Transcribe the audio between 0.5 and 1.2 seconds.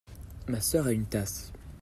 sœur a une